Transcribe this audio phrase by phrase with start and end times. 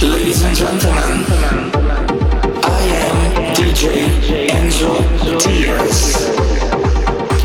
[0.00, 1.26] Ladies and gentlemen,
[2.62, 5.02] I am DJ Ennzo
[5.42, 6.28] Dias.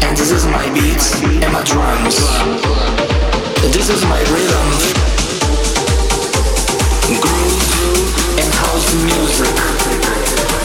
[0.03, 2.17] And this is my beats and my drums.
[3.73, 4.69] This is my rhythm.
[7.19, 9.57] Groove and house music.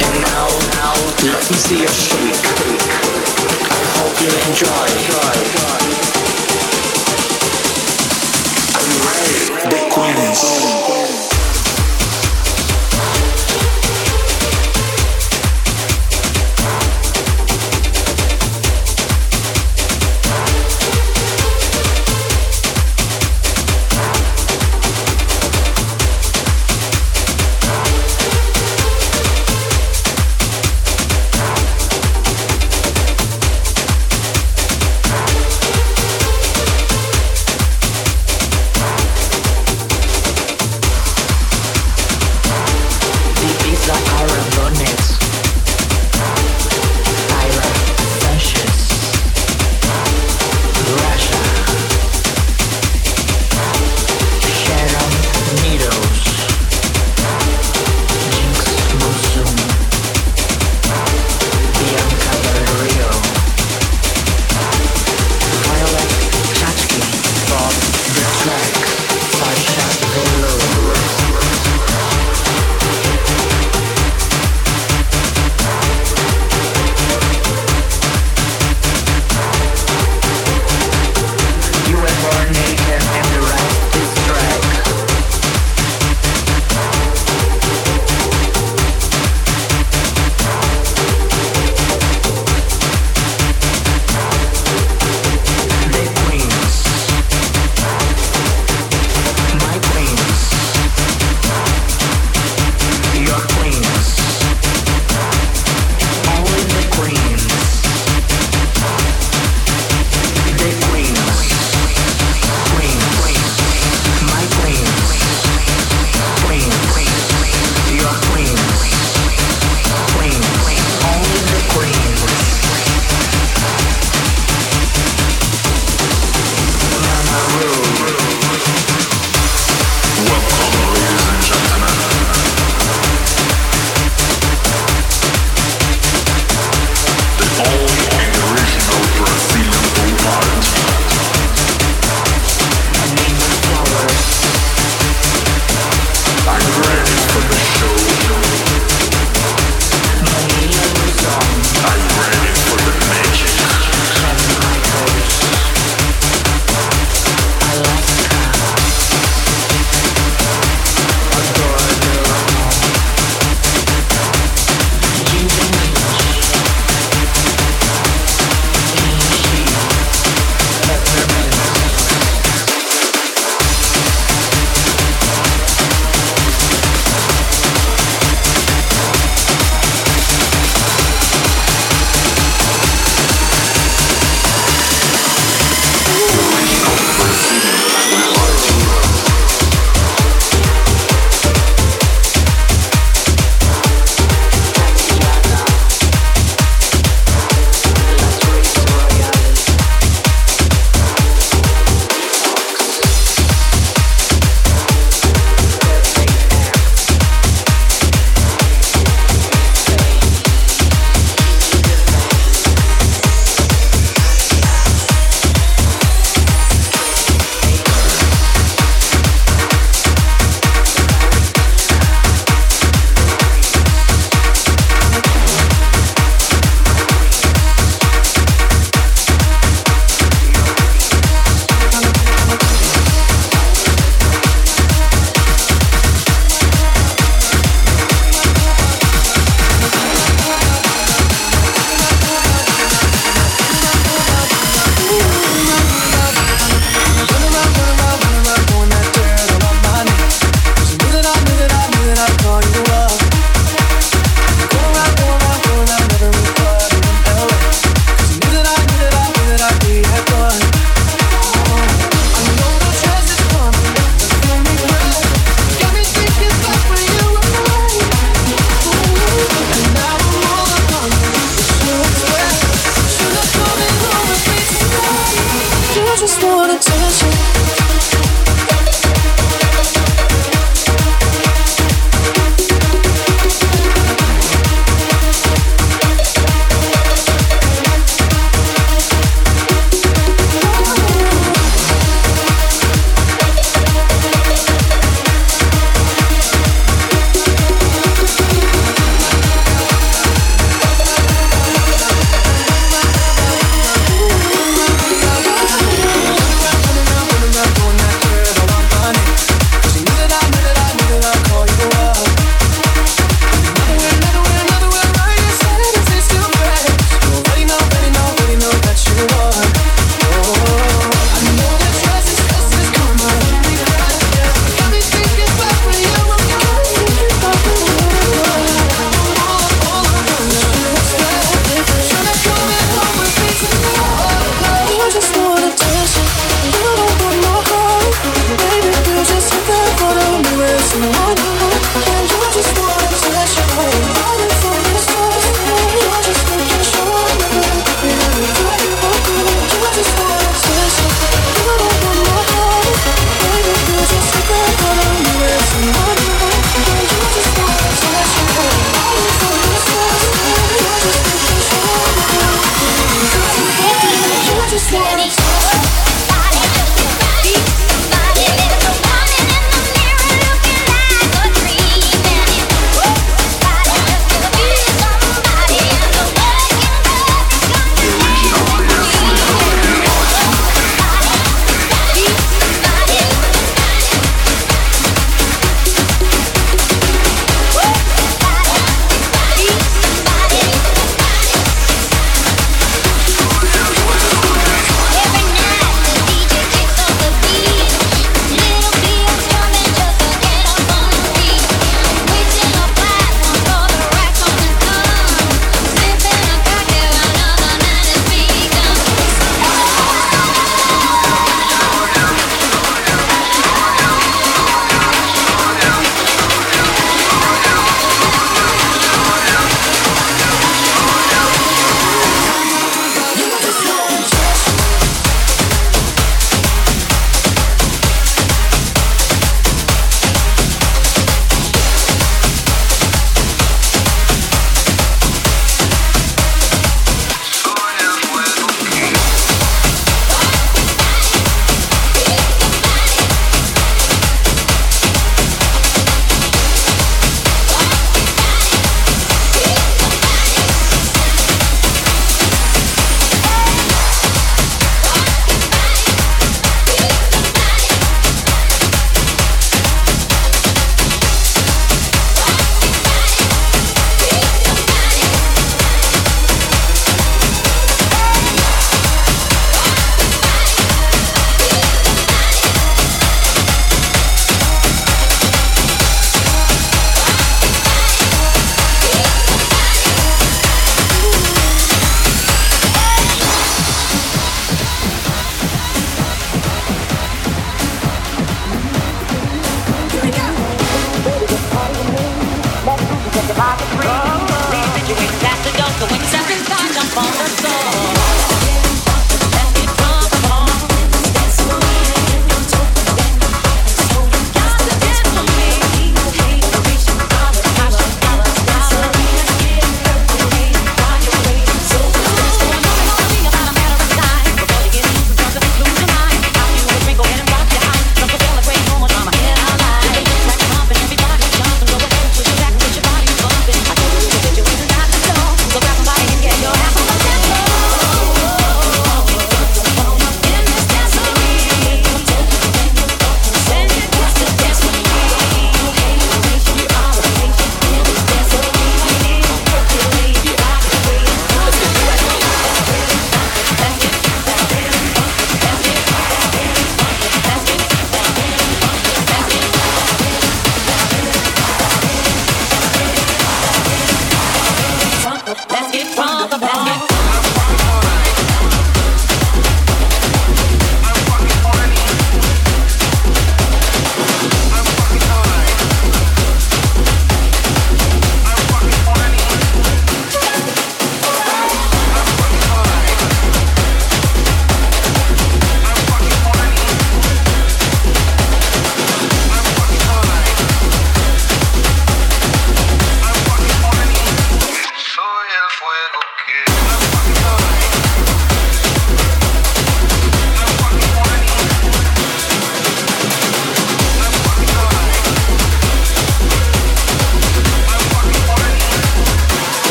[0.00, 0.48] And now,
[1.26, 2.40] let me see you shake.
[3.68, 6.13] I hope you enjoy.
[9.06, 9.70] Are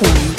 [0.00, 0.37] one.